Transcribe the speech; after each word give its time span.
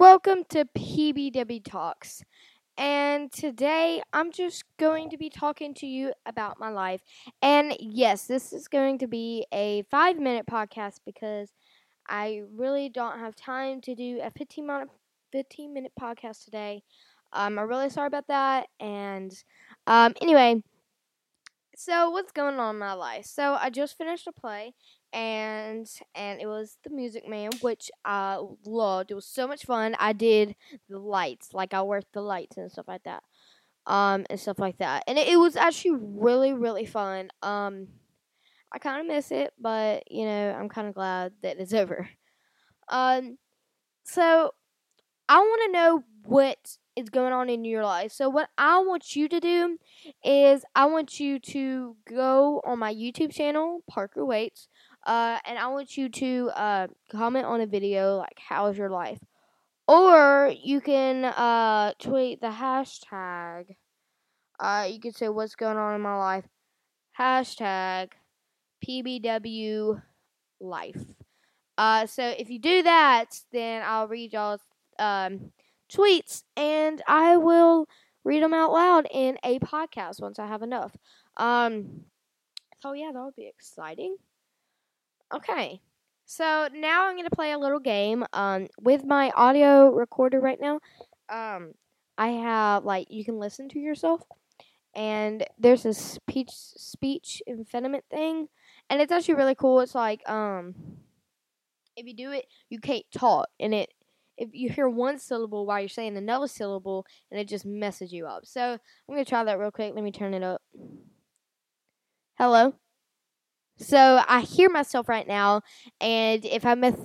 Welcome 0.00 0.44
to 0.48 0.64
PBW 0.64 1.62
Talks. 1.62 2.24
And 2.78 3.30
today 3.30 4.00
I'm 4.14 4.32
just 4.32 4.64
going 4.78 5.10
to 5.10 5.18
be 5.18 5.28
talking 5.28 5.74
to 5.74 5.86
you 5.86 6.14
about 6.24 6.58
my 6.58 6.70
life. 6.70 7.02
And 7.42 7.76
yes, 7.78 8.26
this 8.26 8.54
is 8.54 8.66
going 8.66 8.96
to 9.00 9.06
be 9.06 9.44
a 9.52 9.82
five 9.90 10.18
minute 10.18 10.46
podcast 10.46 11.00
because 11.04 11.52
I 12.08 12.44
really 12.56 12.88
don't 12.88 13.18
have 13.18 13.36
time 13.36 13.82
to 13.82 13.94
do 13.94 14.20
a 14.22 14.30
15 14.30 14.66
minute, 14.66 14.88
15 15.32 15.74
minute 15.74 15.92
podcast 16.00 16.46
today. 16.46 16.82
Um, 17.34 17.58
I'm 17.58 17.68
really 17.68 17.90
sorry 17.90 18.06
about 18.06 18.28
that. 18.28 18.68
And 18.80 19.34
um, 19.86 20.14
anyway, 20.22 20.62
so 21.76 22.08
what's 22.08 22.32
going 22.32 22.58
on 22.58 22.76
in 22.76 22.78
my 22.78 22.94
life? 22.94 23.26
So 23.26 23.52
I 23.60 23.68
just 23.68 23.98
finished 23.98 24.26
a 24.26 24.32
play 24.32 24.72
and 25.12 25.88
and 26.14 26.40
it 26.40 26.46
was 26.46 26.78
the 26.84 26.90
Music 26.90 27.28
Man, 27.28 27.50
which 27.60 27.90
I 28.04 28.40
loved. 28.64 29.10
It 29.10 29.14
was 29.14 29.26
so 29.26 29.46
much 29.46 29.64
fun. 29.64 29.96
I 29.98 30.12
did 30.12 30.54
the 30.88 30.98
lights, 30.98 31.52
like 31.52 31.74
I 31.74 31.82
worked 31.82 32.12
the 32.12 32.22
lights 32.22 32.56
and 32.56 32.70
stuff 32.70 32.88
like 32.88 33.02
that, 33.04 33.22
um, 33.86 34.26
and 34.30 34.38
stuff 34.40 34.58
like 34.58 34.78
that, 34.78 35.04
and 35.08 35.18
it, 35.18 35.28
it 35.28 35.36
was 35.36 35.56
actually 35.56 35.98
really 36.00 36.52
really 36.52 36.86
fun. 36.86 37.30
Um, 37.42 37.88
I 38.72 38.78
kind 38.78 39.00
of 39.00 39.06
miss 39.06 39.30
it, 39.30 39.52
but 39.60 40.10
you 40.10 40.24
know 40.26 40.52
I'm 40.58 40.68
kind 40.68 40.88
of 40.88 40.94
glad 40.94 41.32
that 41.42 41.58
it's 41.58 41.74
over. 41.74 42.08
Um, 42.88 43.38
so 44.04 44.52
I 45.28 45.38
want 45.38 45.62
to 45.66 45.72
know 45.72 46.04
what 46.24 46.76
is 46.96 47.08
going 47.08 47.32
on 47.32 47.48
in 47.48 47.64
your 47.64 47.84
life. 47.84 48.12
So 48.12 48.28
what 48.28 48.48
I 48.58 48.80
want 48.80 49.14
you 49.16 49.28
to 49.28 49.40
do 49.40 49.78
is 50.24 50.64
I 50.74 50.86
want 50.86 51.20
you 51.20 51.38
to 51.38 51.96
go 52.08 52.60
on 52.64 52.78
my 52.78 52.92
YouTube 52.94 53.32
channel, 53.32 53.82
Parker 53.88 54.24
Waits 54.24 54.68
uh, 55.10 55.40
and 55.44 55.58
I 55.58 55.66
want 55.66 55.96
you 55.96 56.08
to 56.08 56.50
uh, 56.54 56.86
comment 57.10 57.44
on 57.44 57.60
a 57.60 57.66
video 57.66 58.16
like 58.16 58.38
"How's 58.38 58.78
your 58.78 58.90
life?" 58.90 59.18
Or 59.88 60.54
you 60.62 60.80
can 60.80 61.24
uh, 61.24 61.94
tweet 61.98 62.40
the 62.40 62.46
hashtag. 62.50 63.74
Uh, 64.60 64.86
you 64.88 65.00
can 65.00 65.12
say 65.12 65.28
what's 65.28 65.56
going 65.56 65.78
on 65.78 65.96
in 65.96 66.00
my 66.00 66.16
life. 66.16 66.44
Hashtag 67.18 68.10
PBW 68.86 70.00
life. 70.60 71.04
Uh, 71.76 72.06
so 72.06 72.32
if 72.38 72.48
you 72.48 72.60
do 72.60 72.84
that, 72.84 73.30
then 73.50 73.82
I'll 73.84 74.06
read 74.06 74.32
y'all's 74.32 74.60
um, 75.00 75.50
tweets 75.92 76.44
and 76.56 77.02
I 77.08 77.36
will 77.36 77.88
read 78.22 78.44
them 78.44 78.54
out 78.54 78.70
loud 78.70 79.08
in 79.10 79.38
a 79.42 79.58
podcast 79.58 80.20
once 80.20 80.38
I 80.38 80.46
have 80.46 80.62
enough. 80.62 80.96
Um, 81.36 82.02
so 82.80 82.92
yeah, 82.92 83.10
that 83.12 83.24
would 83.24 83.34
be 83.34 83.48
exciting. 83.48 84.14
Okay. 85.32 85.80
So 86.26 86.68
now 86.72 87.08
I'm 87.08 87.16
gonna 87.16 87.30
play 87.30 87.52
a 87.52 87.58
little 87.58 87.80
game. 87.80 88.24
Um, 88.32 88.68
with 88.80 89.04
my 89.04 89.30
audio 89.34 89.90
recorder 89.90 90.40
right 90.40 90.60
now, 90.60 90.78
um, 91.28 91.72
I 92.18 92.28
have 92.28 92.84
like 92.84 93.08
you 93.10 93.24
can 93.24 93.38
listen 93.38 93.68
to 93.70 93.80
yourself, 93.80 94.22
and 94.94 95.44
there's 95.58 95.82
this 95.84 95.98
speech 95.98 96.50
speech 96.50 97.42
impediment 97.46 98.04
thing, 98.10 98.48
and 98.88 99.00
it's 99.00 99.12
actually 99.12 99.34
really 99.34 99.54
cool. 99.56 99.80
It's 99.80 99.94
like 99.94 100.28
um, 100.28 100.74
if 101.96 102.06
you 102.06 102.14
do 102.14 102.32
it, 102.32 102.46
you 102.68 102.78
can't 102.78 103.04
talk, 103.12 103.48
and 103.58 103.74
it 103.74 103.90
if 104.36 104.50
you 104.52 104.70
hear 104.70 104.88
one 104.88 105.18
syllable 105.18 105.66
while 105.66 105.80
you're 105.80 105.88
saying 105.88 106.16
another 106.16 106.48
syllable, 106.48 107.06
and 107.30 107.40
it 107.40 107.48
just 107.48 107.66
messes 107.66 108.12
you 108.12 108.26
up. 108.26 108.46
So 108.46 108.62
I'm 108.62 108.80
gonna 109.08 109.24
try 109.24 109.44
that 109.44 109.58
real 109.58 109.70
quick. 109.70 109.94
Let 109.94 110.04
me 110.04 110.12
turn 110.12 110.34
it 110.34 110.42
up. 110.42 110.62
Hello. 112.38 112.74
So 113.80 114.22
I 114.28 114.42
hear 114.42 114.68
myself 114.68 115.08
right 115.08 115.26
now, 115.26 115.62
and 116.00 116.44
if 116.44 116.66
I 116.66 116.74
mess, 116.74 116.98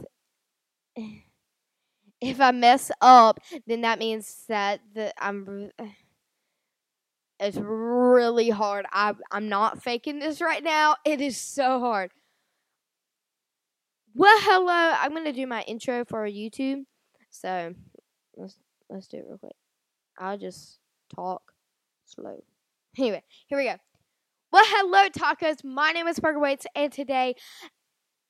if 2.22 2.42
I 2.42 2.52
mess 2.52 2.92
up, 3.02 3.40
then 3.66 3.82
that 3.82 4.00
means 4.00 4.44
that 4.48 4.82
the 4.94 5.14
I'm. 5.18 5.72
It's 7.38 7.58
really 7.58 8.50
hard. 8.50 8.86
I 8.94 9.14
I'm 9.30 9.50
not 9.50 9.84
faking 9.84 10.20
this 10.20 10.40
right 10.40 10.64
now. 10.64 10.96
It 11.04 11.20
is 11.20 11.38
so 11.38 11.82
hard. 11.82 12.12
Well, 14.14 14.38
hello. 14.40 14.96
I'm 14.98 15.14
gonna 15.14 15.34
do 15.34 15.46
my 15.46 15.62
intro 15.64 16.06
for 16.06 16.26
YouTube. 16.26 16.86
So 17.32 17.74
let's 18.38 18.58
let's 18.90 19.08
do 19.08 19.18
it 19.18 19.26
real 19.28 19.38
quick. 19.38 19.56
I'll 20.18 20.38
just 20.38 20.80
talk 21.14 21.52
slow. 22.06 22.42
Anyway, 22.98 23.24
here 23.48 23.58
we 23.58 23.66
go. 23.66 23.76
Well, 24.52 24.64
hello, 24.68 25.10
tacos. 25.10 25.64
My 25.64 25.92
name 25.92 26.08
is 26.08 26.20
Parker 26.20 26.40
Waits, 26.40 26.66
and 26.76 26.92
today, 26.92 27.36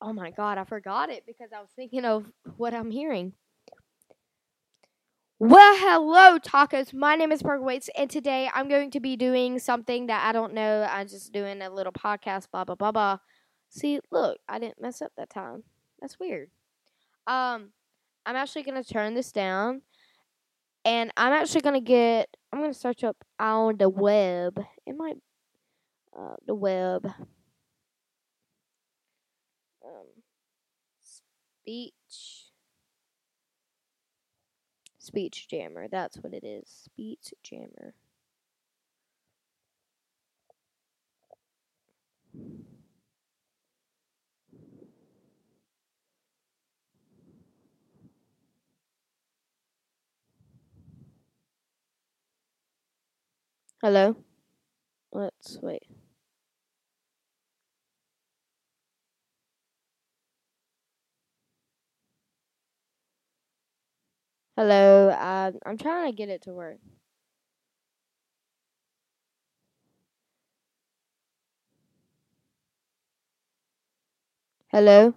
oh 0.02 0.14
my 0.14 0.31
god, 0.31 0.58
I 0.58 0.64
forgot 0.64 1.09
it 1.09 1.24
because 1.28 1.50
I 1.56 1.59
was 1.62 1.70
thinking 1.76 2.03
of 2.06 2.31
what 2.58 2.74
I'm 2.74 2.90
hearing. 2.90 3.34
Well, 5.38 5.76
hello, 5.78 6.40
tacos. 6.40 6.94
My 6.94 7.16
name 7.16 7.31
is 7.31 7.44
Parker 7.44 7.64
Waits, 7.64 7.90
and 7.96 8.09
today 8.09 8.50
I'm 8.53 8.68
going 8.70 8.90
to 8.92 9.00
be 9.00 9.16
doing 9.16 9.59
something 9.59 10.08
that 10.08 10.26
I 10.26 10.31
don't 10.31 10.53
know. 10.53 10.88
I'm 10.90 11.08
just 11.08 11.31
doing 11.31 11.62
a 11.62 11.70
little 11.70 11.94
podcast, 11.94 12.50
blah 12.52 12.64
blah 12.64 12.76
blah 12.76 12.92
blah. 12.92 13.18
See, 13.70 14.00
look, 14.12 14.40
I 14.47 14.58
didn't 14.58 14.82
mess 14.82 15.02
up 15.02 15.12
that 15.18 15.30
time. 15.30 15.64
That's 16.02 16.20
weird. 16.20 16.50
Um, 17.28 17.72
I'm 18.26 18.36
actually 18.36 18.64
gonna 18.64 18.84
turn 18.84 19.14
this 19.14 19.32
down, 19.32 19.82
and 20.86 21.12
I'm 21.18 21.34
actually 21.34 21.62
gonna 21.62 21.82
get. 21.82 22.30
I'm 22.52 22.62
gonna 22.62 22.74
search 22.74 23.03
up 23.03 23.18
on 23.38 23.78
the 23.78 23.90
web. 23.90 24.59
It 24.88 24.96
might 24.97 25.18
uh, 26.18 26.36
the 26.46 26.56
web. 26.56 27.06
Um, 29.84 30.08
speech. 31.02 32.52
Speech 34.98 35.48
jammer. 35.50 35.88
That's 35.88 36.18
what 36.18 36.34
it 36.34 36.44
is. 36.44 36.68
Speech 36.68 37.34
jammer. 37.44 37.94
Hello? 53.82 54.16
Let's 55.12 55.59
wait. 55.62 55.84
Hello, 64.57 65.09
uh, 65.09 65.51
I'm 65.66 65.77
trying 65.77 66.09
to 66.09 66.16
get 66.16 66.29
it 66.29 66.43
to 66.43 66.53
work. 66.53 66.77
Hello? 74.69 75.13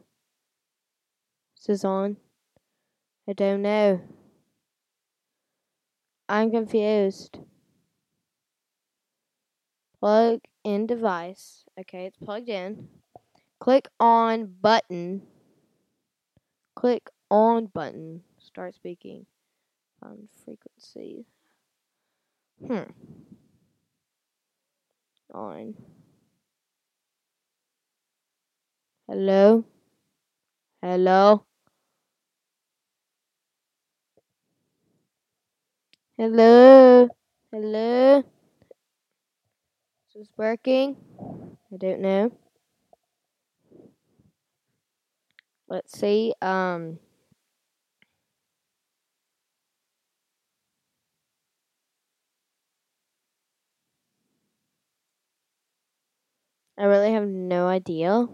Is 1.56 1.66
this 1.66 1.84
on? 1.84 2.16
I 3.28 3.32
don't 3.32 3.62
know. 3.62 4.00
I'm 6.28 6.50
confused. 6.50 7.38
Plug 10.00 10.40
in 10.64 10.88
device. 10.88 11.64
Okay, 11.78 12.06
it's 12.06 12.16
plugged 12.16 12.48
in. 12.48 12.88
Click 13.60 13.86
on 14.00 14.52
button. 14.60 15.22
Click 16.74 17.08
on 17.30 17.66
button. 17.66 18.22
Start 18.58 18.74
speaking. 18.74 19.24
Find 20.00 20.28
frequency. 20.44 21.26
Hmm. 22.66 22.90
On. 25.32 25.74
Hello? 29.06 29.64
Hello? 30.82 31.44
Hello? 36.16 37.08
Hello? 37.52 38.18
Is 38.18 38.24
this 40.16 40.28
working? 40.36 40.96
I 41.72 41.76
don't 41.76 42.00
know. 42.00 42.32
Let's 45.68 45.96
see. 45.96 46.34
Um. 46.42 46.98
I 56.78 56.84
really 56.84 57.12
have 57.12 57.26
no 57.28 57.66
idea. 57.66 58.26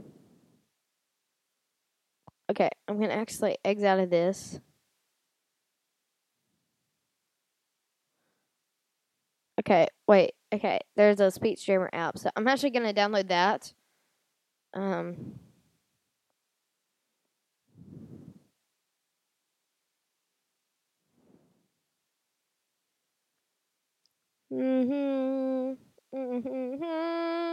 Okay, 2.50 2.68
I'm 2.88 3.00
gonna 3.00 3.14
actually 3.14 3.56
exit 3.64 3.86
out 3.86 3.98
of 4.00 4.10
this. 4.10 4.60
Okay, 9.60 9.86
wait. 10.06 10.32
Okay, 10.52 10.80
there's 10.96 11.20
a 11.20 11.30
speech 11.30 11.64
jammer 11.66 11.90
app, 11.92 12.18
so 12.18 12.30
I'm 12.36 12.48
actually 12.48 12.70
gonna 12.70 12.94
download 12.94 13.28
that. 13.28 13.72
Um. 14.74 15.38
Mm-hmm. 24.50 25.74
Mm-hmm. 26.16 26.48
mm-hmm. 26.48 27.43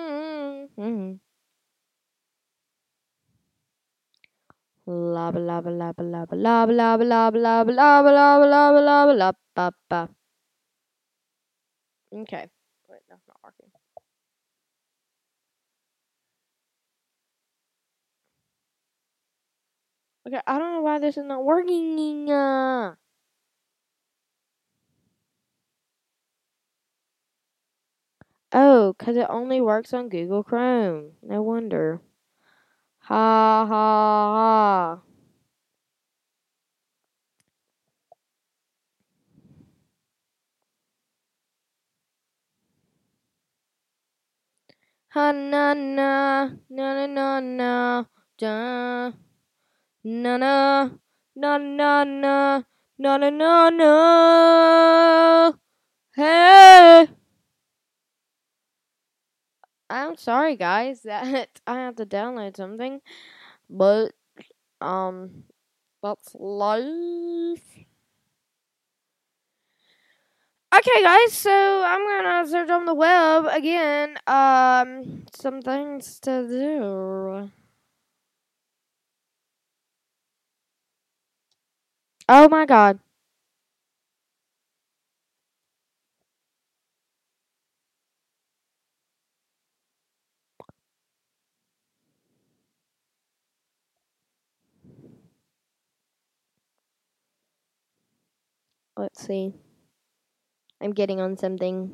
La 4.85 5.31
ba 5.31 5.39
la 5.39 5.61
ba 5.61 5.71
la 5.71 5.93
ba 5.93 6.03
la 6.03 6.25
ba 6.25 6.35
la 6.35 6.65
ba 6.65 6.73
la 6.73 6.97
ba 6.97 7.03
la 7.05 7.31
ba 7.31 7.39
la 7.71 8.03
ba 8.03 8.11
la 8.11 8.41
la 8.45 8.71
la 8.71 8.81
la 8.81 9.05
la 9.13 9.31
ba 9.55 9.71
ba. 9.89 10.09
Okay. 12.13 12.47
Wait, 12.89 12.99
that's 13.09 13.21
not 13.27 13.37
working. 13.43 13.71
Okay, 20.27 20.39
I 20.45 20.59
don't 20.59 20.73
know 20.73 20.81
why 20.81 20.99
this 20.99 21.17
is 21.17 21.25
not 21.25 21.43
working. 21.43 22.29
Uh, 22.29 22.95
oh, 28.53 28.93
because 28.93 29.17
it 29.17 29.27
only 29.29 29.61
works 29.61 29.93
on 29.93 30.09
Google 30.09 30.43
Chrome. 30.43 31.11
No 31.21 31.41
wonder. 31.41 32.01
Ha 33.01 33.65
ha 33.67 33.67
ha. 33.67 35.01
Ha 45.13 45.31
na 45.33 45.73
na 45.73 46.09
na 46.69 46.87
na 46.95 47.05
na 47.07 47.39
na 47.41 48.03
da 48.37 49.11
na 50.03 50.37
na 50.37 50.89
na 51.35 51.57
na 51.57 52.03
na 52.05 52.63
na 52.97 53.17
na 53.17 53.29
na 53.29 53.69
na 53.69 53.91
hey 56.15 57.20
I'm 59.91 60.17
sorry 60.17 60.55
guys 60.55 61.01
that 61.03 61.59
I 61.67 61.75
have 61.75 61.95
to 61.97 62.05
download 62.05 62.55
something 62.57 63.01
but 63.69 64.13
um 64.81 65.45
that's 66.03 66.35
life 66.35 67.85
Okay, 70.73 71.03
guys, 71.03 71.33
so 71.33 71.83
I'm 71.85 72.05
gonna 72.07 72.47
search 72.47 72.69
on 72.69 72.85
the 72.85 72.93
web 72.93 73.45
again. 73.45 74.17
Um, 74.27 75.25
some 75.33 75.61
things 75.61 76.19
to 76.21 76.47
do. 76.47 77.51
Oh 82.27 82.49
my 82.49 82.65
god. 82.65 82.99
Let's 99.01 99.25
see. 99.25 99.55
I'm 100.79 100.91
getting 100.93 101.19
on 101.19 101.35
something. 101.35 101.89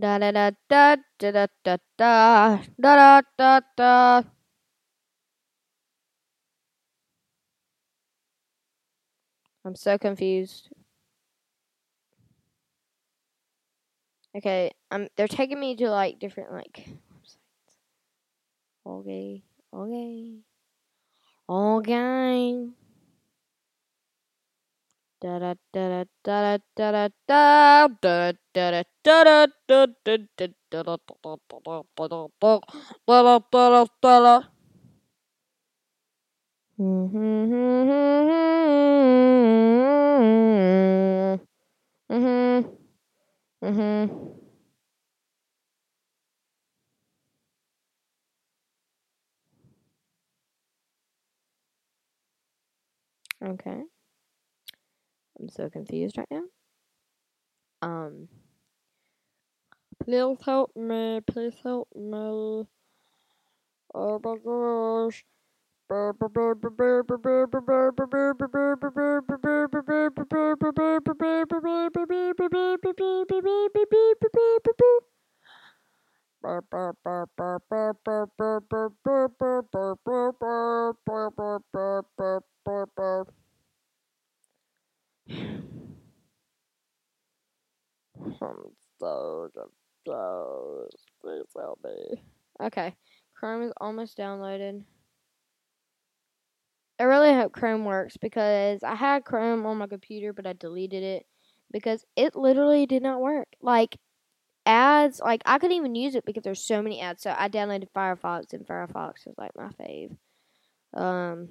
Da 0.00 0.18
da 0.18 0.32
da 0.32 0.52
da 0.70 0.96
da 1.18 1.30
da 1.32 1.46
da 1.62 1.76
da 1.98 2.58
da 2.80 2.94
da 2.96 3.20
da 3.36 3.60
da. 3.76 4.22
I'm 9.66 9.74
so 9.76 9.98
confused. 9.98 10.70
Okay, 14.34 14.72
um, 14.90 15.08
they're 15.16 15.28
taking 15.28 15.60
me 15.60 15.76
to 15.76 15.90
like 15.90 16.18
different 16.18 16.52
like 16.52 16.88
websites. 17.12 17.76
Okay, 18.86 19.44
okay, 19.74 20.40
okay. 21.48 22.83
Da 25.22 25.38
da 25.40 25.54
da 25.72 26.04
da 26.24 26.58
da 26.58 26.58
da 26.76 27.02
da 27.16 27.52
da 28.02 28.32
da 28.52 28.74
da 29.04 29.86
da 30.06 30.46
da 30.70 30.82
da 33.96 34.42
Mhm. 42.10 42.78
Mhm. 43.62 44.10
Okay. 53.42 53.84
I'm 55.38 55.48
so 55.48 55.68
confused 55.70 56.18
right 56.18 56.28
now. 56.30 56.44
Um. 57.82 58.28
Please 60.04 60.38
help 60.44 60.76
me. 60.76 61.20
Please 61.26 61.54
help 61.62 61.88
me. 61.94 62.66
Oh 63.94 64.20
my 64.22 64.36
gosh. 64.44 65.24
I'm 85.30 85.66
so 89.00 89.48
confused. 89.54 91.10
Please 91.22 91.44
help 91.56 91.80
me. 91.84 92.22
Okay, 92.62 92.94
Chrome 93.34 93.62
is 93.62 93.72
almost 93.80 94.18
downloaded. 94.18 94.82
I 96.98 97.04
really 97.04 97.32
hope 97.34 97.52
Chrome 97.52 97.84
works 97.84 98.16
because 98.16 98.82
I 98.84 98.94
had 98.94 99.24
Chrome 99.24 99.66
on 99.66 99.78
my 99.78 99.86
computer, 99.86 100.32
but 100.32 100.46
I 100.46 100.52
deleted 100.52 101.02
it 101.02 101.26
because 101.72 102.04
it 102.16 102.36
literally 102.36 102.86
did 102.86 103.02
not 103.02 103.20
work. 103.20 103.48
Like 103.60 103.96
ads, 104.64 105.20
like 105.20 105.42
I 105.44 105.58
couldn't 105.58 105.76
even 105.76 105.96
use 105.96 106.14
it 106.14 106.24
because 106.24 106.44
there's 106.44 106.64
so 106.64 106.82
many 106.82 107.00
ads. 107.00 107.22
So 107.22 107.34
I 107.36 107.48
downloaded 107.48 107.88
Firefox, 107.96 108.52
and 108.52 108.66
Firefox 108.66 109.26
is 109.26 109.34
like 109.36 109.52
my 109.56 109.70
fave. 109.80 110.16
Um. 110.94 111.48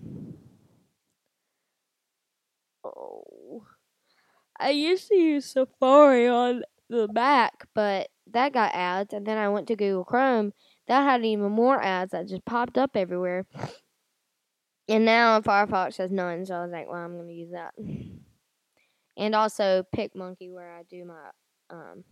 I 4.59 4.69
used 4.69 5.07
to 5.09 5.15
use 5.15 5.45
Safari 5.45 6.27
on 6.27 6.63
the 6.89 7.07
Mac, 7.11 7.67
but 7.73 8.09
that 8.31 8.53
got 8.53 8.73
ads, 8.73 9.13
and 9.13 9.25
then 9.25 9.37
I 9.37 9.49
went 9.49 9.67
to 9.67 9.75
Google 9.75 10.05
Chrome. 10.05 10.53
That 10.87 11.03
had 11.03 11.25
even 11.25 11.51
more 11.51 11.81
ads 11.81 12.11
that 12.11 12.27
just 12.27 12.45
popped 12.45 12.77
up 12.77 12.95
everywhere. 12.95 13.45
And 14.87 15.05
now 15.05 15.39
Firefox 15.41 15.97
has 15.97 16.11
none, 16.11 16.45
so 16.45 16.55
I 16.55 16.63
was 16.63 16.71
like, 16.71 16.87
well, 16.87 16.97
I'm 16.97 17.15
going 17.15 17.27
to 17.27 17.33
use 17.33 17.51
that. 17.51 17.73
And 19.17 19.35
also 19.35 19.85
PicMonkey, 19.95 20.51
where 20.51 20.71
I 20.71 20.83
do 20.83 21.05
my, 21.05 21.29
um, 21.69 22.03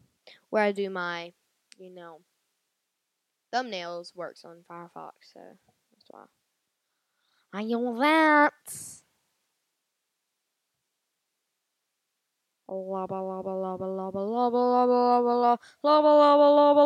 where 0.50 0.64
I 0.64 0.72
do 0.72 0.90
my, 0.90 1.34
you 1.78 1.94
know, 1.94 2.22
thumbnails, 3.54 4.16
works 4.16 4.46
on 4.46 4.64
Firefox, 4.70 5.12
so 5.34 5.42
that's 5.92 6.06
why. 6.10 6.24
I 7.54 7.64
know 7.64 8.00
that. 8.00 8.54
Laba 12.72 13.20
laba 13.20 13.54
laba 13.64 13.88
laba 13.88 14.22
laba 14.24 14.62
laba 14.64 15.02
laba 15.20 15.34
laba 15.44 15.60
laba 15.84 16.12
laba 16.16 16.48
laba 16.56 16.84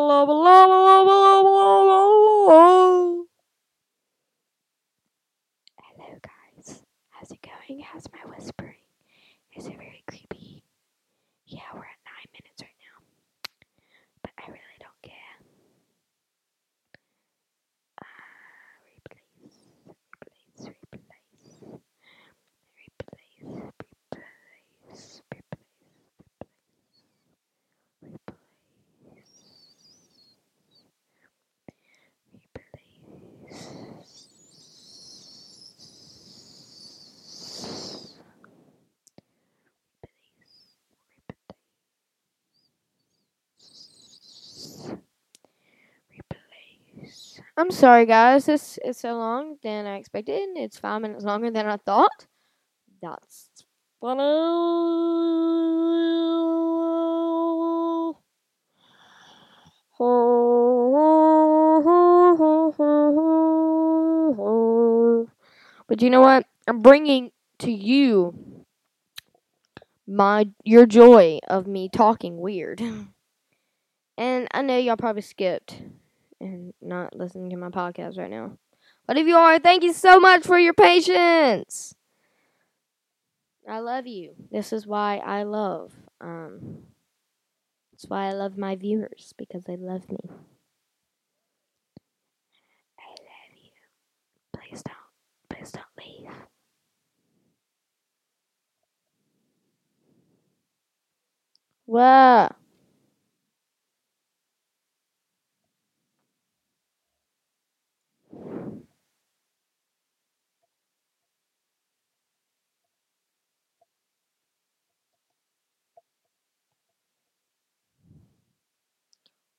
I'm 47.58 47.70
sorry, 47.70 48.04
guys. 48.04 48.44
This 48.44 48.78
is 48.84 48.98
so 48.98 49.16
long 49.16 49.56
than 49.62 49.86
I 49.86 49.96
expected. 49.96 50.40
It's 50.56 50.78
five 50.78 51.00
minutes 51.00 51.24
longer 51.24 51.50
than 51.50 51.66
I 51.66 51.78
thought. 51.78 52.26
That's. 53.00 53.48
But 65.88 66.02
you 66.02 66.10
know 66.10 66.20
what? 66.20 66.46
I'm 66.68 66.80
bringing 66.80 67.30
to 67.60 67.72
you 67.72 68.64
my 70.06 70.50
your 70.62 70.84
joy 70.84 71.38
of 71.48 71.66
me 71.66 71.88
talking 71.88 72.38
weird. 72.38 72.82
And 74.18 74.48
I 74.52 74.62
know 74.62 74.78
y'all 74.78 74.96
probably 74.96 75.20
skipped 75.20 75.82
and 76.40 76.72
not 76.80 77.14
listening 77.16 77.50
to 77.50 77.56
my 77.56 77.68
podcast 77.68 78.18
right 78.18 78.30
now. 78.30 78.58
But 79.06 79.18
if 79.18 79.26
you 79.26 79.36
are, 79.36 79.58
thank 79.58 79.82
you 79.82 79.92
so 79.92 80.18
much 80.20 80.44
for 80.44 80.58
your 80.58 80.74
patience. 80.74 81.94
I 83.68 83.80
love 83.80 84.06
you. 84.06 84.34
This 84.50 84.72
is 84.72 84.86
why 84.86 85.18
I 85.18 85.42
love. 85.42 85.92
Um, 86.20 86.84
that's 87.92 88.04
why 88.06 88.28
I 88.28 88.32
love 88.32 88.56
my 88.58 88.76
viewers 88.76 89.34
because 89.36 89.64
they 89.64 89.76
love 89.76 90.10
me. 90.10 90.18
I 92.98 93.10
love 93.10 93.56
you. 93.56 93.70
Please 94.52 94.82
don't. 94.82 94.96
Please 95.48 95.72
don't 95.72 95.86
leave. 95.98 96.30
What? 101.86 102.55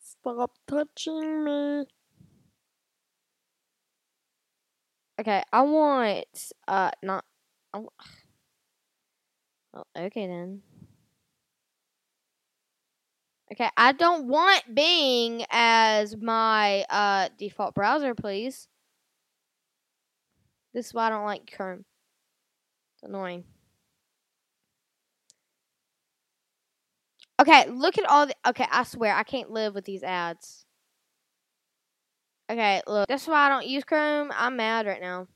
Stop 0.00 0.50
touching 0.66 1.44
me. 1.44 1.84
Okay, 5.20 5.42
I 5.52 5.62
want 5.62 6.26
uh 6.66 6.90
not. 7.02 7.24
I, 7.72 7.78
w- 7.78 7.90
well, 9.72 9.86
okay 9.96 10.26
then. 10.26 10.62
Okay, 13.52 13.68
I 13.76 13.92
don't 13.92 14.26
want 14.26 14.74
Bing 14.74 15.44
as 15.50 16.16
my 16.16 16.84
uh 16.90 17.28
default 17.38 17.74
browser, 17.74 18.14
please. 18.14 18.66
This 20.74 20.86
is 20.88 20.94
why 20.94 21.06
I 21.06 21.10
don't 21.10 21.24
like 21.24 21.50
Chrome. 21.54 21.84
It's 22.94 23.04
annoying. 23.04 23.44
Okay, 27.40 27.68
look 27.68 27.98
at 27.98 28.08
all 28.08 28.26
the. 28.26 28.34
Okay, 28.46 28.66
I 28.70 28.82
swear 28.84 29.14
I 29.14 29.22
can't 29.22 29.50
live 29.50 29.74
with 29.74 29.84
these 29.84 30.02
ads. 30.02 30.64
Okay, 32.50 32.82
look. 32.86 33.08
That's 33.08 33.26
why 33.26 33.46
I 33.46 33.48
don't 33.48 33.66
use 33.66 33.84
Chrome. 33.84 34.32
I'm 34.34 34.56
mad 34.56 34.86
right 34.86 35.00
now. 35.00 35.28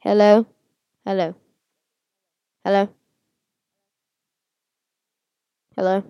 Hello? 0.00 0.46
Hello? 1.06 1.34
Hello? 2.64 2.88
Hello? 5.76 6.02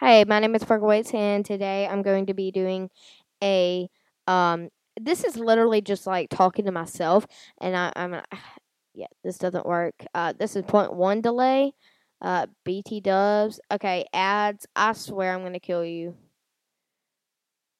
Hi, 0.00 0.24
my 0.24 0.40
name 0.40 0.56
is 0.56 0.64
Fergal 0.64 0.88
Waits, 0.88 1.14
and 1.14 1.44
today 1.44 1.86
I'm 1.86 2.02
going 2.02 2.26
to 2.26 2.34
be 2.34 2.50
doing 2.50 2.90
a 3.42 3.88
um. 4.26 4.70
This 5.00 5.22
is 5.22 5.36
literally 5.36 5.80
just 5.80 6.04
like 6.04 6.30
talking 6.30 6.64
to 6.64 6.72
myself, 6.72 7.26
and 7.60 7.76
I, 7.76 7.92
I'm 7.94 8.14
yeah. 8.94 9.06
This 9.22 9.38
doesn't 9.38 9.64
work. 9.64 9.94
Uh, 10.14 10.32
this 10.36 10.56
is 10.56 10.64
point 10.64 10.94
one 10.94 11.20
delay. 11.20 11.74
Uh, 12.20 12.48
BT 12.64 13.00
Dubs. 13.00 13.60
Okay, 13.70 14.06
ads. 14.12 14.66
I 14.74 14.94
swear 14.94 15.32
I'm 15.32 15.44
gonna 15.44 15.60
kill 15.60 15.84
you. 15.84 16.16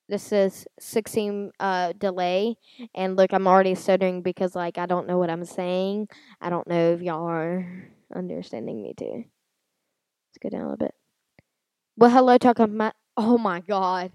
This 0.08 0.32
is 0.32 0.66
16 0.80 1.52
uh 1.60 1.92
delay, 1.92 2.56
and 2.94 3.16
look, 3.16 3.32
I'm 3.32 3.46
already 3.46 3.74
stuttering 3.74 4.22
because 4.22 4.54
like 4.54 4.78
I 4.78 4.86
don't 4.86 5.06
know 5.06 5.18
what 5.18 5.30
I'm 5.30 5.44
saying. 5.44 6.08
I 6.40 6.50
don't 6.50 6.66
know 6.68 6.92
if 6.92 7.02
y'all 7.02 7.26
are 7.28 7.88
understanding 8.14 8.82
me 8.82 8.94
too. 8.96 9.24
Let's 9.24 10.38
go 10.42 10.50
down 10.50 10.62
a 10.62 10.64
little 10.64 10.76
bit. 10.76 10.94
Well, 11.96 12.10
hello, 12.10 12.38
Taco. 12.38 12.66
My 12.66 12.92
oh 13.16 13.38
my 13.38 13.60
god. 13.60 14.12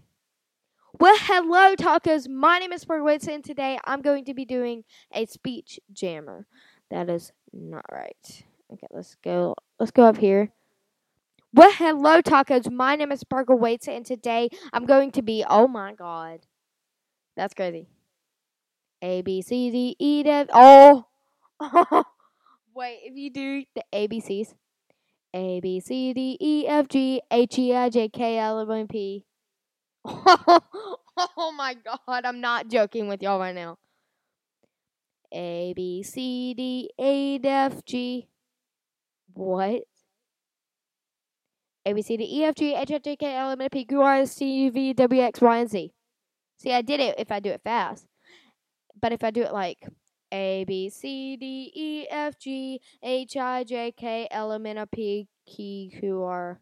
Well, 1.00 1.16
hello, 1.20 1.76
tacos. 1.76 2.28
My 2.28 2.58
name 2.58 2.74
is 2.74 2.84
Bergwitz, 2.84 3.28
and 3.28 3.44
today 3.44 3.78
I'm 3.86 4.02
going 4.02 4.26
to 4.26 4.34
be 4.34 4.46
doing 4.46 4.84
a 5.14 5.26
speech 5.28 5.80
jammer. 5.94 6.48
That 6.90 7.10
is 7.10 7.32
not 7.54 7.86
right. 7.92 8.44
Okay, 8.74 8.88
let's 8.90 9.16
go. 9.24 9.54
Let's 9.80 9.92
go 9.92 10.04
up 10.06 10.18
here. 10.18 10.52
Well, 11.54 11.72
hello, 11.72 12.22
tacos. 12.22 12.70
My 12.70 12.96
name 12.96 13.12
is 13.12 13.24
Burger 13.24 13.56
Waits, 13.56 13.88
and 13.88 14.06
today 14.06 14.50
I'm 14.74 14.86
going 14.86 15.12
to 15.12 15.22
be. 15.22 15.46
Oh 15.48 15.68
my 15.68 15.94
god, 15.94 16.42
that's 17.36 17.54
crazy. 17.54 17.88
A 19.02 19.22
B 19.22 19.42
C 19.42 19.72
D 19.72 19.96
E 19.98 20.24
F. 20.26 20.48
Oh, 20.54 21.06
wait. 22.76 23.00
If 23.04 23.16
you 23.16 23.30
do 23.30 23.64
the 23.76 23.84
ABCs, 23.94 24.54
A 25.34 25.60
B 25.62 25.80
C 25.80 26.14
D 26.14 26.38
E 26.40 26.68
F 26.68 26.90
G 26.90 27.22
H 27.32 27.60
E 27.60 27.74
I 27.76 27.90
J 27.90 28.10
K 28.10 28.38
L 28.38 28.60
M 28.60 28.72
N 28.72 28.88
P. 28.88 29.26
Oh 31.36 31.52
my 31.52 31.74
god, 31.74 32.26
I'm 32.26 32.42
not 32.42 32.68
joking 32.68 33.08
with 33.08 33.24
y'all 33.24 33.40
right 33.40 33.56
now. 33.56 33.80
A 35.34 35.74
B 35.76 36.04
C 36.04 36.54
D 36.54 36.92
A 37.00 37.40
F 37.44 37.84
G. 37.86 38.28
What? 39.34 39.84
A 41.88 41.94
B 41.94 42.02
C 42.02 42.18
D 42.18 42.28
E 42.30 42.44
F 42.44 42.54
G 42.56 42.76
H 42.76 42.92
I 42.92 42.98
J 43.00 43.16
K 43.16 43.34
L 43.34 43.52
M 43.52 43.62
N 43.62 43.70
P 43.70 43.86
Q 43.86 44.02
R 44.02 44.16
S 44.18 44.36
T 44.36 44.46
U 44.46 44.72
V 44.72 44.94
W 44.94 45.22
X 45.22 45.40
Y 45.40 45.58
and 45.58 45.70
Z. 45.70 45.94
See, 46.58 46.74
I 46.74 46.82
did 46.82 47.00
it 47.00 47.16
if 47.18 47.32
I 47.32 47.40
do 47.40 47.50
it 47.50 47.62
fast. 47.64 48.06
But 49.02 49.14
if 49.14 49.24
I 49.24 49.32
do 49.32 49.42
it 49.42 49.54
like 49.54 49.88
A 50.34 50.66
B 50.68 50.90
C 50.90 51.38
D 51.38 51.72
E 51.74 52.06
F 52.12 52.38
G 52.38 52.82
H 53.02 53.38
I 53.38 53.64
J 53.64 53.94
K 53.96 54.28
L 54.30 54.52
M 54.52 54.66
N 54.66 54.86
P 54.92 55.30
Q 55.46 56.24
R. 56.24 56.60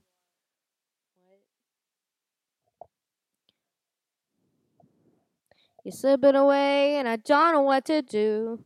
You're 5.84 5.92
slipping 5.92 6.36
away, 6.36 6.98
and 6.98 7.08
I 7.08 7.16
don't 7.16 7.54
know 7.54 7.62
what 7.62 7.86
to 7.86 8.04
do. 8.04 8.64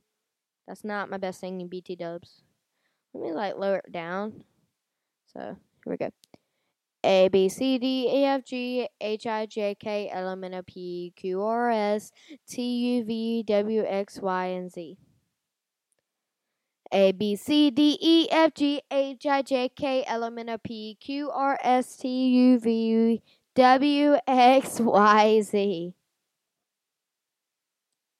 That's 0.67 0.83
not 0.83 1.09
my 1.09 1.17
best 1.17 1.39
singing 1.39 1.69
BT 1.69 1.95
dubs. 1.95 2.41
Let 3.13 3.23
me 3.23 3.31
like 3.31 3.57
lower 3.57 3.77
it 3.77 3.93
down. 3.93 4.43
So 5.33 5.39
here 5.39 5.57
we 5.85 5.95
go. 5.95 6.11
A 7.03 7.29
B 7.29 7.47
C 7.47 7.77
D 7.77 8.09
E 8.13 8.25
F 8.25 8.43
G 8.43 8.87
H 8.99 9.25
I 9.25 9.45
J 9.45 9.75
K 9.79 10.09
L 10.11 10.29
M 10.29 10.43
N 10.43 10.55
O 10.55 10.61
P 10.61 11.13
Q 11.15 11.41
R 11.41 11.69
S 11.71 12.11
T 12.47 12.61
U 12.61 13.05
V 13.05 13.43
W 13.43 13.85
X 13.85 14.19
Y 14.21 14.45
and 14.47 14.69
Z. 14.69 14.97
A 16.91 17.11
B 17.13 17.37
C 17.37 17.71
D 17.71 17.97
E 18.01 18.27
F 18.29 18.53
G 18.53 18.81
H 18.91 19.25
I 19.25 19.41
J 19.43 19.69
K 19.69 20.03
L 20.07 20.25
M 20.25 20.39
N 20.39 20.49
O 20.49 20.57
P 20.57 20.97
Q 20.99 21.29
R 21.29 21.57
S 21.63 21.95
T 21.95 22.09
U 22.09 22.59
V 22.59 23.21
W 23.55 24.15
X 24.27 24.79
Y 24.81 25.41
Z. 25.41 25.93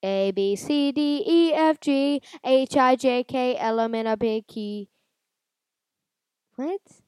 A 0.02 0.32
B 0.32 0.56
C 0.56 0.94
D 0.94 1.24
E 1.28 1.54
F 1.54 1.82
G 1.82 2.22
H 2.46 2.78
I 2.78 2.96
J 2.96 3.26
K 3.26 3.58
L 3.58 3.80
M 3.82 3.94
N 3.94 4.08
O 4.08 4.16
P 4.16 4.42
Q. 4.48 4.86
What? 6.56 6.99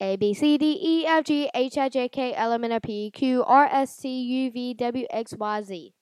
A 0.00 0.16
B 0.16 0.32
C 0.32 0.56
D 0.56 0.78
E 0.80 1.06
F 1.06 1.24
G 1.24 1.50
H 1.52 1.76
I 1.76 1.88
J 1.88 2.08
K 2.08 2.32
L 2.34 2.52
M 2.52 2.62
N 2.62 2.72
O 2.72 2.78
P 2.80 3.10
Q 3.10 3.42
R 3.44 3.68
S 3.70 3.96
T 3.96 4.08
U 4.08 4.50
V 4.52 4.74
W 4.74 5.06
X 5.10 5.34
Y 5.36 5.62
Z. 5.62 5.94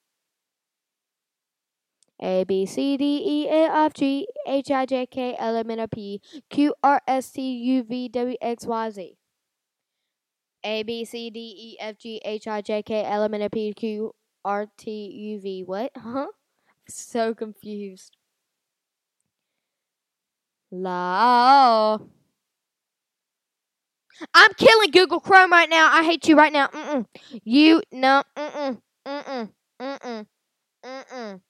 A 2.21 2.45
B 2.45 2.67
C 2.67 2.99
D 2.99 3.23
E 3.25 3.49
F 3.49 3.95
G 3.95 4.29
H 4.47 4.71
I 4.71 4.85
J 4.85 5.07
K 5.07 5.35
L 5.38 5.57
M 5.57 5.71
N 5.71 5.81
O 5.81 5.87
P 5.87 6.21
Q 6.50 6.75
R 6.83 7.00
S 7.07 7.31
T 7.31 7.41
U 7.41 7.83
V 7.85 8.09
W 8.09 8.37
X 8.43 8.67
Y 8.67 8.91
Z. 8.91 9.17
A 10.62 10.83
B 10.83 11.05
C 11.07 11.31
D 11.31 11.41
E 11.41 11.76
F 11.81 11.97
G 11.97 12.21
H 12.23 12.47
I 12.49 12.61
J 12.61 12.83
K 12.83 13.03
L 13.03 13.23
M 13.23 13.33
N 13.33 13.43
O 13.43 13.49
P 13.49 13.73
Q 13.73 14.12
R 14.45 14.67
T 14.76 14.91
U 14.91 15.41
V. 15.41 15.65
What? 15.65 15.93
Huh? 15.97 16.26
So 16.88 17.35
confused. 17.35 18.17
La. 20.71 21.99
I'm 24.35 24.52
killing 24.54 24.90
Google 24.90 25.20
Chrome 25.20 25.50
right 25.50 25.68
now. 25.68 25.90
I 25.92 26.04
hate 26.04 26.28
you 26.28 26.37
right 26.37 26.52
now. 26.52 26.68
Mm-mm. 26.68 27.06
You 27.44 27.82
no. 27.92 28.23
Mm-mm. 28.37 28.80
Mm-mm. 29.06 29.50
Mm-mm. 29.80 30.26
Mm-mm. 30.85 31.40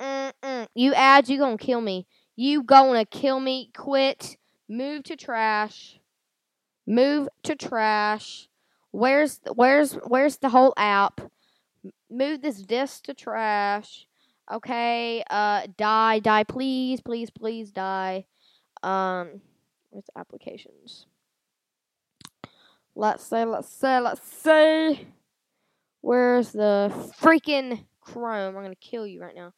Mm-mm. 0.00 0.66
You 0.74 0.94
ads, 0.94 1.30
you 1.30 1.38
gonna 1.38 1.58
kill 1.58 1.80
me. 1.80 2.06
You 2.36 2.62
gonna 2.62 3.04
kill 3.04 3.40
me. 3.40 3.70
Quit. 3.76 4.36
Move 4.68 5.04
to 5.04 5.16
trash. 5.16 5.98
Move 6.86 7.28
to 7.44 7.54
trash. 7.54 8.48
Where's 8.90 9.40
where's 9.54 9.94
where's 10.06 10.38
the 10.38 10.48
whole 10.48 10.74
app? 10.76 11.20
Move 12.10 12.42
this 12.42 12.62
disc 12.62 13.04
to 13.04 13.14
trash. 13.14 14.06
Okay. 14.50 15.24
Uh, 15.30 15.66
die, 15.76 16.18
die, 16.18 16.44
please, 16.44 17.00
please, 17.00 17.30
please, 17.30 17.70
die. 17.70 18.26
Um, 18.82 19.40
the 19.92 20.02
applications? 20.16 21.06
Let's 22.94 23.24
say, 23.24 23.44
let's 23.44 23.68
say, 23.68 24.00
let's 24.00 24.22
say. 24.22 25.06
Where's 26.00 26.52
the 26.52 26.92
freaking 27.20 27.84
Chrome? 28.00 28.56
I'm 28.56 28.62
gonna 28.62 28.74
kill 28.74 29.06
you 29.06 29.22
right 29.22 29.34
now. 29.34 29.52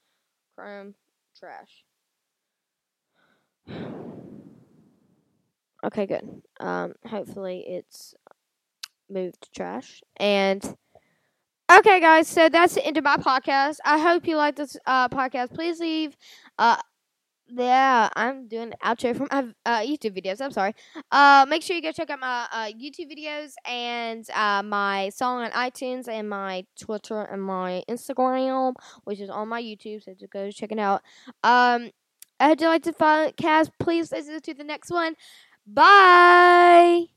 Chrome, 0.54 0.94
trash. 1.38 1.84
Okay, 5.84 6.06
good. 6.06 6.40
Um, 6.60 6.94
hopefully 7.06 7.62
it's 7.68 8.14
moved 9.10 9.42
to 9.42 9.50
trash. 9.50 10.02
And 10.16 10.64
okay, 11.70 12.00
guys, 12.00 12.26
so 12.26 12.48
that's 12.48 12.74
the 12.74 12.86
end 12.86 12.96
of 12.96 13.04
my 13.04 13.18
podcast. 13.18 13.76
I 13.84 13.98
hope 13.98 14.26
you 14.26 14.36
like 14.38 14.56
this 14.56 14.78
uh, 14.86 15.10
podcast. 15.10 15.52
Please 15.52 15.80
leave 15.80 16.16
uh, 16.58 16.78
yeah, 17.48 18.08
I'm 18.16 18.48
doing 18.48 18.72
outro 18.82 19.16
from 19.16 19.28
my 19.30 19.54
uh, 19.66 19.80
YouTube 19.80 20.18
videos. 20.18 20.40
I'm 20.40 20.50
sorry. 20.50 20.74
Uh, 21.10 21.46
make 21.48 21.62
sure 21.62 21.76
you 21.76 21.82
go 21.82 21.92
check 21.92 22.10
out 22.10 22.20
my 22.20 22.46
uh, 22.50 22.66
YouTube 22.66 23.10
videos 23.12 23.52
and 23.66 24.28
uh, 24.30 24.62
my 24.62 25.10
song 25.10 25.42
on 25.42 25.50
iTunes 25.50 26.08
and 26.08 26.28
my 26.28 26.64
Twitter 26.78 27.22
and 27.22 27.42
my 27.42 27.82
Instagram, 27.88 28.74
which 29.04 29.20
is 29.20 29.30
on 29.30 29.48
my 29.48 29.62
YouTube. 29.62 30.02
So 30.02 30.14
just 30.14 30.32
go 30.32 30.50
check 30.50 30.72
it 30.72 30.78
out. 30.78 31.02
Um, 31.42 31.90
I 32.40 32.48
hope 32.48 32.60
you 32.60 32.66
like 32.68 32.82
the 32.82 32.92
podcast. 32.92 33.70
Please 33.78 34.10
listen 34.10 34.40
to 34.40 34.54
the 34.54 34.64
next 34.64 34.90
one. 34.90 35.14
Bye. 35.66 37.13